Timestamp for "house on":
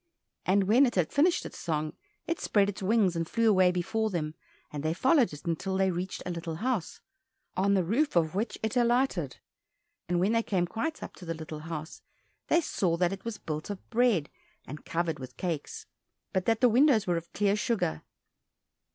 6.55-7.75